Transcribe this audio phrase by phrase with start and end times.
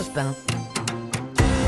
[0.00, 0.34] Europe 1.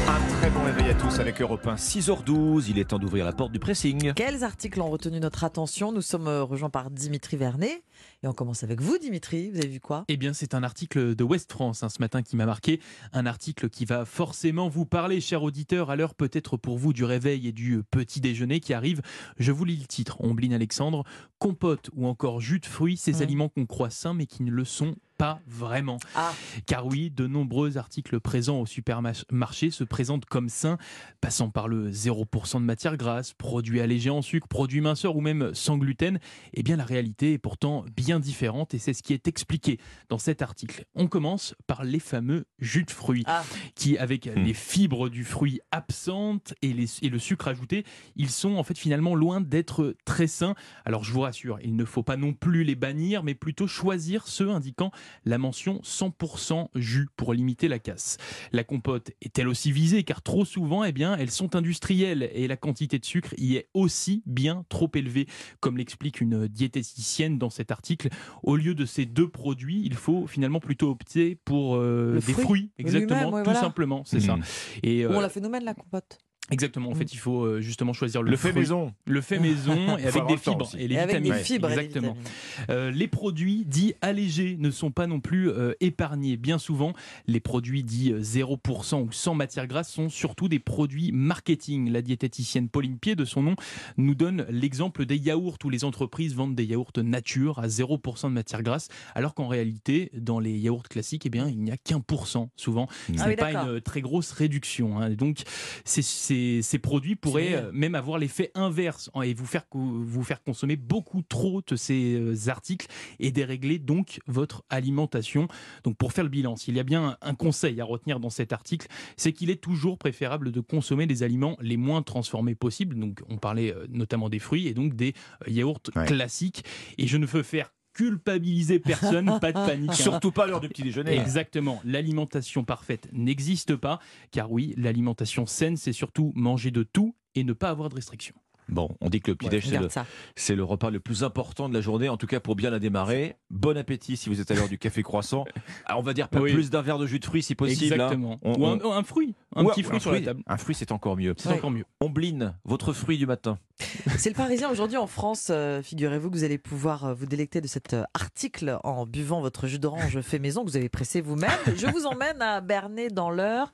[0.08, 1.74] Un très bon réveil à tous avec Europe 1.
[1.74, 4.14] 6h12, il est temps d'ouvrir la porte du pressing.
[4.14, 5.92] Quels articles ont retenu notre attention?
[5.92, 7.82] Nous sommes euh, rejoints par Dimitri Vernet.
[8.22, 9.50] Et on commence avec vous, Dimitri.
[9.50, 10.06] Vous avez vu quoi?
[10.08, 12.80] Eh bien, c'est un article de West France hein, ce matin qui m'a marqué.
[13.12, 17.04] Un article qui va forcément vous parler, cher auditeur, à l'heure peut-être pour vous du
[17.04, 19.02] réveil et du petit déjeuner qui arrive.
[19.38, 20.16] Je vous lis le titre.
[20.20, 21.04] Ombline Alexandre,
[21.38, 23.22] compote ou encore jus de fruits, ces Mm.
[23.22, 25.98] aliments qu'on croit sains mais qui ne le sont pas vraiment.
[26.16, 26.32] Ah,
[26.66, 30.78] Car oui, de nombreux articles présents au supermarché se présentent comme sains,
[31.20, 35.54] passant par le 0% de matière grasse, produits allégés en sucre, produits minceurs ou même
[35.54, 36.18] sans gluten.
[36.54, 40.18] Eh bien, la réalité est pourtant bien différente et c'est ce qui est expliqué dans
[40.18, 40.86] cet article.
[40.96, 43.44] On commence par les fameux jus de fruits ah.
[43.76, 44.42] qui, avec Hmm.
[44.42, 47.84] les fibres du fruit absentes et, les- et le sucre ajouté,
[48.16, 50.54] ils sont en fait finalement loin d'être très sains.
[50.84, 54.26] Alors je vous rassure, il ne faut pas non plus les bannir, mais plutôt choisir
[54.26, 54.90] ceux indiquant
[55.24, 58.16] la mention 100% jus pour limiter la casse.
[58.52, 60.04] La compote est-elle aussi visée?
[60.04, 63.68] Car trop souvent, eh bien, elles sont industrielles et la quantité de sucre y est
[63.74, 65.26] aussi bien trop élevée,
[65.60, 68.08] comme l'explique une diététicienne dans cet article.
[68.42, 72.44] Au lieu de ces deux produits, il faut finalement plutôt opter pour euh, des fruit
[72.44, 73.60] fruits, exactement, ouais, tout voilà.
[73.60, 74.36] simplement, c'est ça.
[74.36, 74.42] Mhm.
[74.82, 76.18] Et Ou euh, on l'a nous-mêmes, la compote.
[76.50, 78.92] Exactement, en fait, il faut euh, justement choisir le, Le fait maison.
[79.06, 81.32] Le fait maison et avec des fibres et les Et avec vitamines.
[81.38, 81.70] des fibres.
[81.70, 82.12] Exactement.
[82.14, 82.30] vitamines.
[82.70, 86.36] Euh, les produits dits allégés ne sont pas non plus euh, épargnés.
[86.36, 86.92] Bien souvent,
[87.26, 91.90] les produits dits euh, 0% ou sans matière grasse sont surtout des produits marketing.
[91.90, 93.56] La diététicienne Pauline Pied, de son nom,
[93.96, 98.34] nous donne l'exemple des yaourts où les entreprises vendent des yaourts nature à 0% de
[98.34, 102.00] matière grasse, alors qu'en réalité, dans les yaourts classiques, eh bien, il n'y a qu'un
[102.00, 102.88] pour cent souvent.
[103.06, 105.00] Ce Ah n'est oui, pas une très grosse réduction.
[105.00, 105.10] hein.
[105.10, 105.38] Donc,
[105.84, 110.24] ces, ces- ces produits pourraient euh, même avoir l'effet inverse hein, et vous faire, vous
[110.24, 112.86] faire consommer beaucoup trop de ces euh, articles
[113.20, 115.48] et dérégler donc votre alimentation.
[115.84, 118.52] Donc, pour faire le bilan, s'il y a bien un conseil à retenir dans cet
[118.52, 122.98] article, c'est qu'il est toujours préférable de consommer des aliments les moins transformés possibles.
[122.98, 125.14] Donc, on parlait euh, notamment des fruits et donc des
[125.46, 126.06] yaourts Ouais.
[126.06, 126.64] classiques.
[126.98, 129.90] Et je ne veux faire culpabiliser personne, pas de panique.
[129.90, 129.94] hein.
[129.94, 131.18] Surtout pas l'heure du petit déjeuner.
[131.18, 131.80] Exactement.
[131.84, 133.98] L'alimentation parfaite n'existe pas,
[134.30, 138.34] car oui, l'alimentation saine, c'est surtout manger de tout et ne pas avoir de restrictions.
[138.68, 140.06] Bon, on dit que le petit déj, c'est le, ça.
[140.36, 142.78] c'est le repas le plus important de la journée, en tout cas pour bien la
[142.78, 143.36] démarrer.
[143.50, 145.44] Bon appétit si vous êtes à l'heure du café croissant.
[145.86, 146.52] Ah, on va dire pas Oui.
[146.52, 147.94] plus d'un verre de jus de fruits si possible.
[148.00, 148.04] hein.
[148.06, 148.38] Exactement.
[148.42, 150.42] On- ou un, on- un fruit, un petit fruit un sur la table.
[150.46, 151.34] Un fruit, c'est encore mieux.
[151.36, 151.56] C'est Ouais.
[151.56, 151.84] encore mieux.
[152.00, 153.58] Ombline, votre fruit du matin.
[154.16, 155.48] C'est le Parisien aujourd'hui en France.
[155.50, 159.40] euh, Figurez-vous que vous allez pouvoir euh, vous délecter de cet euh, article en buvant
[159.40, 161.50] votre jus d'orange fait maison que vous avez pressé vous-même.
[161.76, 163.72] Je vous emmène à Bernay dans l'Eure.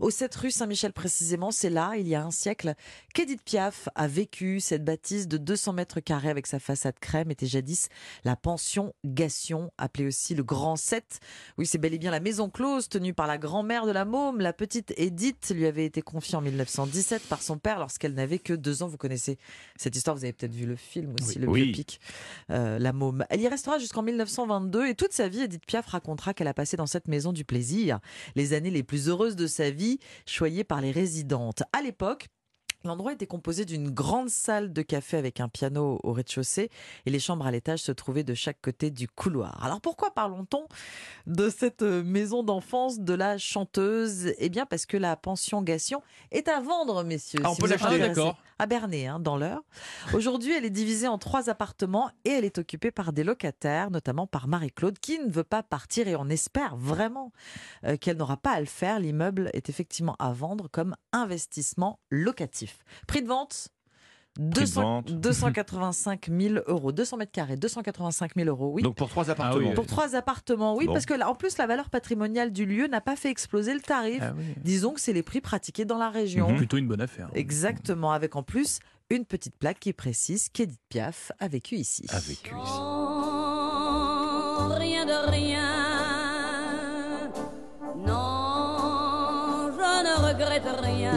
[0.00, 2.74] Au 7 rue Saint-Michel précisément, c'est là, il y a un siècle,
[3.14, 4.60] qu'Edith Piaf a vécu.
[4.60, 7.88] Cette bâtisse de 200 mètres carrés avec sa façade crème était jadis
[8.24, 11.20] la pension Gation, appelée aussi le Grand 7.
[11.56, 14.40] Oui, c'est bel et bien la maison close tenue par la grand-mère de la môme.
[14.40, 18.52] La petite Edith lui avait été confiée en 1917 par son père lorsqu'elle n'avait que
[18.52, 18.88] deux ans.
[18.88, 19.38] Vous connaissez
[19.76, 21.42] cette histoire, vous avez peut-être vu le film aussi, Oui.
[21.44, 21.64] le Oui.
[21.66, 22.00] biopic,
[22.50, 23.24] euh, La môme.
[23.30, 26.76] Elle y restera jusqu'en 1922 et toute sa vie, Edith Piaf racontera qu'elle a passé
[26.76, 27.98] dans cette maison du plaisir
[28.36, 29.87] les années les plus heureuses de sa vie,
[30.26, 31.62] choyées par les résidentes.
[31.72, 32.28] À l'époque,
[32.84, 36.70] L'endroit était composé d'une grande salle de café avec un piano au rez-de-chaussée
[37.06, 39.62] et les chambres à l'étage se trouvaient de chaque côté du couloir.
[39.64, 40.64] Alors pourquoi parlons-on
[41.26, 44.32] de cette euh, maison d'enfance de la chanteuse?
[44.38, 47.40] Eh bien parce que la pension Gation est à vendre, messieurs.
[47.42, 48.38] Ah, on si peut l'acheter, d'accord.
[48.60, 49.62] À Bernay, hein, dans l'heure.
[50.14, 54.26] Aujourd'hui, elle est divisée en trois appartements et elle est occupée par des locataires, notamment
[54.26, 57.32] par Marie-Claude, qui ne veut pas partir et on espère vraiment
[57.84, 58.98] euh, qu'elle n'aura pas à le faire.
[58.98, 62.80] L'immeuble est effectivement à vendre comme investissement locatif.
[63.06, 63.68] Prix de vente
[64.38, 65.10] 200 vente.
[65.12, 66.92] 285 000 euros.
[66.92, 68.82] 200 mètres carrés, 285 000 euros, oui.
[68.82, 69.68] Donc pour trois appartements.
[69.68, 69.74] oui.
[69.74, 70.92] Pour trois appartements, oui, Bon.
[70.92, 73.80] parce que là, en plus, la valeur patrimoniale du lieu n'a pas fait exploser le
[73.80, 74.20] tarif.
[74.22, 74.44] Ah oui.
[74.62, 76.48] Disons que c'est les prix pratiqués dans la région.
[76.50, 76.56] Mhm.
[76.56, 77.28] Plutôt une bonne affaire.
[77.34, 78.78] Exactement, avec en plus
[79.10, 82.04] une petite plaque qui précise qu'Edith Piaf a vécu ici.
[82.10, 82.78] A vécu ici.
[82.78, 85.97] Non, rien de rien.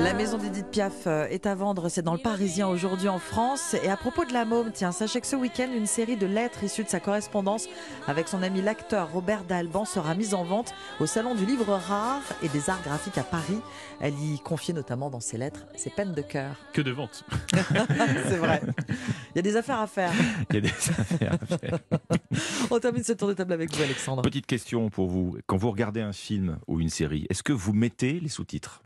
[0.03, 3.75] La maison d'Edith Piaf euh, est à vendre, c'est dans le Parisien aujourd'hui en France.
[3.83, 6.63] Et à propos de la môme, tiens, sachez que ce week-end, une série de lettres
[6.63, 7.67] issues de sa correspondance
[8.07, 12.21] avec son ami l'acteur Robert Dalban sera mise en vente au Salon du Livre Rare
[12.43, 13.59] et des Arts Graphiques à Paris.
[13.99, 16.55] Elle y confiait notamment dans ses lettres ses peines de cœur.
[16.73, 17.23] Que de vente.
[17.53, 18.61] c'est vrai.
[18.89, 20.11] Il y a des affaires à faire.
[20.49, 21.79] Il y a des affaires à faire.
[22.69, 24.21] On termine ce tour de table avec vous, Alexandre.
[24.21, 25.37] Petite question pour vous.
[25.47, 28.81] Quand vous regardez un film ou une série, est-ce que vous mettez les sous-titres?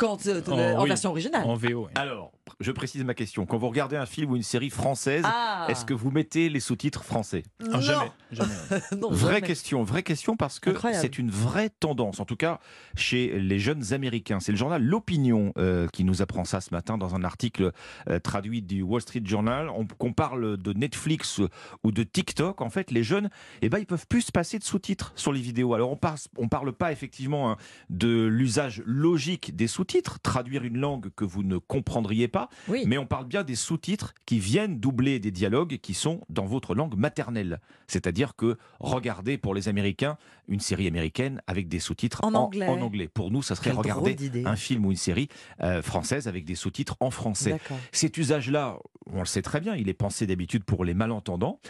[0.00, 0.88] Quand, euh, Oh, en oui.
[0.88, 1.44] version originale.
[1.46, 1.84] En VO.
[1.84, 1.92] oui.
[1.94, 3.46] Alors, je précise ma question.
[3.46, 6.60] Quand vous regardez un film ou une série française, Ah est-ce que vous mettez les
[6.60, 7.42] sous-titres français?
[7.62, 7.80] Ah, Non.
[7.80, 8.54] jamais, jamais.
[9.00, 9.46] Non, Vraie jamais.
[9.46, 12.58] question, vraie question parce que c'est une vraie tendance, en tout cas
[12.96, 14.40] chez les jeunes Américains.
[14.40, 17.72] C'est le journal L'Opinion euh, qui nous apprend ça ce matin dans un article
[18.08, 19.68] euh, traduit du Wall Street Journal.
[19.70, 21.48] On, qu'on parle de Netflix euh,
[21.84, 23.30] ou de TikTok, en fait, les jeunes,
[23.62, 25.74] eh ben, ils peuvent plus se passer de sous-titres sur les vidéos.
[25.74, 27.56] Alors on parle, on parle pas effectivement hein,
[27.90, 32.84] de l'usage logique des sous-titres, traduire une langue que vous ne comprendriez pas, Oui.
[32.86, 36.74] mais on parle bien des sous-titres qui viennent doubler des dialogues qui sont dans votre
[36.74, 37.60] langue maternelle.
[37.86, 40.16] C'est-à-dire que regardez pour les Américains
[40.48, 42.66] une série américaine avec des sous-titres En anglais.
[42.66, 43.08] en anglais.
[43.08, 45.28] Pour nous, ça serait Quelle regarder un film ou une série
[45.62, 47.58] euh, française avec des sous-titres en français.
[47.92, 48.78] Cet usage-là,
[49.12, 51.60] on le sait très bien, il est pensé d'habitude pour les malentendants.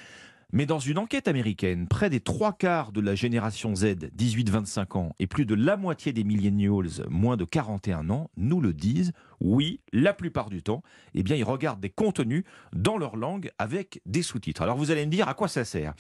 [0.53, 3.85] Mais dans une enquête américaine, près des trois quarts de la génération Z,
[4.19, 8.73] 18-25 ans, et plus de la moitié des millennials, moins de 41 ans, nous le
[8.73, 10.83] disent, oui, la plupart du temps,
[11.15, 14.63] eh bien, ils regardent des contenus dans leur langue avec des sous-titres.
[14.63, 15.95] Alors vous allez me dire, à quoi ça sert?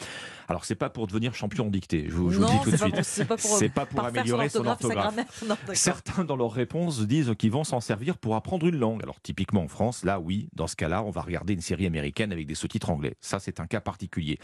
[0.48, 2.76] Alors c'est pas pour devenir champion en dictée, je vous, je vous dis tout de
[2.76, 3.02] suite.
[3.02, 5.44] c'est pas pour, pas pour améliorer son orthographe.
[5.46, 5.56] Non.
[5.72, 9.02] Certains, dans leurs réponses, disent qu'ils vont s'en servir pour apprendre une langue.
[9.02, 12.32] Alors, typiquement en France, là, oui, dans ce cas-là, on va regarder une série américaine
[12.32, 13.16] avec des sous-titres anglais.
[13.20, 14.38] Ça, c'est un cas particulier.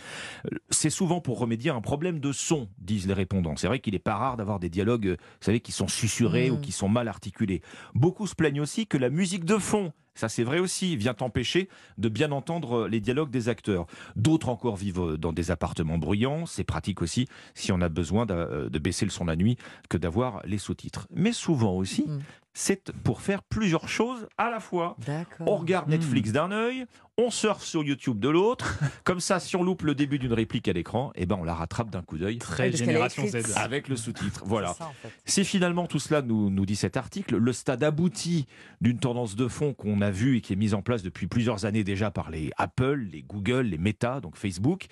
[0.47, 3.57] Euh, C'est souvent pour remédier à un problème de son, disent les répondants.
[3.57, 6.59] C'est vrai qu'il n'est pas rare d'avoir des dialogues, vous savez, qui sont susurrés ou
[6.59, 7.63] qui sont mal articulés.
[7.95, 11.69] Beaucoup se plaignent aussi que la musique de fond, ça c'est vrai aussi, vient empêcher
[11.99, 13.87] de bien entendre les dialogues des acteurs.
[14.17, 16.47] D'autres encore vivent euh, dans des appartements bruyants.
[16.47, 19.57] C'est pratique aussi si on a besoin de, euh, de baisser le son la nuit
[19.89, 21.07] que d'avoir les sous-titres.
[21.15, 22.21] Mais souvent aussi, Mm.
[22.59, 24.97] C'est pour faire plusieurs choses à la fois.
[25.41, 25.91] On regarde Mm.
[25.91, 26.87] Netflix d'un œil,
[27.19, 28.79] on surfe sur YouTube de l'autre.
[29.05, 31.53] Comme ça, si on loupe le début d'une réplique à l'écran, eh ben on la
[31.55, 33.27] rattrape d'un coup d'œil Très parce génération.
[33.27, 33.57] Z.
[33.57, 34.43] avec le sous-titre.
[34.47, 34.75] Voilà.
[34.75, 34.95] C'est en
[35.27, 35.45] fait.
[35.45, 38.47] Finalement tout cela nous, nous dit cet article, le stade abouti
[38.81, 41.67] d'une tendance de fond qu'on a vue et qui est mise en place depuis plusieurs
[41.67, 44.87] années déjà par les Apple, les Google, les Meta, donc Facebook,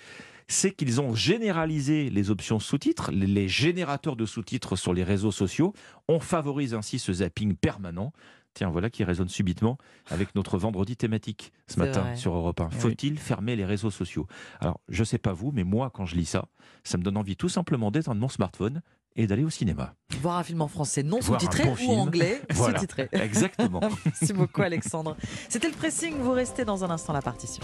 [0.47, 5.73] c'est qu'ils ont généralisé les options sous-titres, les- générateurs de sous-titres sur les réseaux sociaux.
[6.07, 8.11] On favorise ainsi ce zapping permanent.
[8.53, 9.77] Tiens, voilà qui résonne subitement
[10.09, 12.15] avec notre vendredi thématique ce matin vrai.
[12.15, 12.65] sur Europe 1.
[12.71, 12.79] Oui.
[12.79, 14.27] Faut-il fermer les réseaux sociaux?
[14.61, 16.45] Alors, je sais pas vous, mais moi, quand je lis ça,
[16.85, 18.81] ça me donne envie tout simplement d'éteindre mon smartphone
[19.17, 19.93] et d'aller au cinéma.
[20.21, 21.91] Voir un film en français non sous-titré bon ou film.
[21.99, 22.79] anglais Voilà.
[22.79, 23.09] sous-titré.
[23.13, 23.81] Exactement.
[24.05, 25.15] Merci beaucoup Alexandre.
[25.49, 27.63] C'était le pressing, vous restez dans un instant la partition.